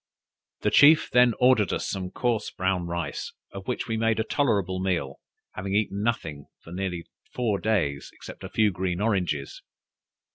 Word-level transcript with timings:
The 0.61 0.71
chief 0.71 1.11
then 1.11 1.35
ordered 1.39 1.71
us 1.71 1.87
some 1.87 2.09
coarse 2.09 2.49
brown 2.49 2.87
rice, 2.87 3.33
of 3.51 3.67
which 3.67 3.87
we 3.87 3.97
made 3.97 4.19
a 4.19 4.23
tolerable 4.23 4.79
meal, 4.79 5.19
having 5.53 5.75
eaten 5.75 6.01
nothing 6.01 6.47
for 6.63 6.71
nearly 6.73 7.05
four 7.35 7.59
days, 7.59 8.09
except 8.11 8.43
a 8.43 8.49
few 8.49 8.71
green 8.71 8.99
oranges. 8.99 9.61